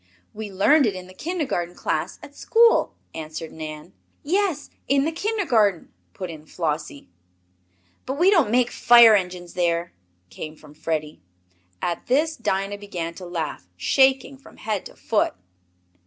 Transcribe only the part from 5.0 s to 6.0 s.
the kindergarten,"